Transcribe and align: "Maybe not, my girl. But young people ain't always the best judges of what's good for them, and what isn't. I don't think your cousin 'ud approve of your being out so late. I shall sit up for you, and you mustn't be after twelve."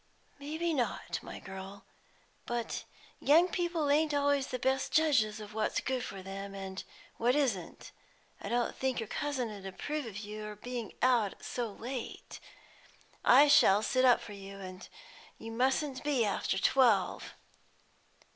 "Maybe 0.39 0.73
not, 0.73 1.19
my 1.21 1.37
girl. 1.37 1.85
But 2.47 2.85
young 3.19 3.49
people 3.49 3.87
ain't 3.91 4.15
always 4.15 4.47
the 4.47 4.57
best 4.57 4.91
judges 4.91 5.39
of 5.39 5.53
what's 5.53 5.79
good 5.79 6.03
for 6.03 6.23
them, 6.23 6.55
and 6.55 6.83
what 7.17 7.35
isn't. 7.35 7.91
I 8.41 8.49
don't 8.49 8.75
think 8.75 8.99
your 8.99 9.05
cousin 9.05 9.51
'ud 9.51 9.63
approve 9.63 10.07
of 10.07 10.19
your 10.21 10.55
being 10.55 10.93
out 11.03 11.35
so 11.45 11.71
late. 11.71 12.39
I 13.23 13.47
shall 13.47 13.83
sit 13.83 14.03
up 14.03 14.21
for 14.21 14.33
you, 14.33 14.57
and 14.59 14.89
you 15.37 15.51
mustn't 15.51 16.03
be 16.03 16.25
after 16.25 16.57
twelve." 16.57 17.35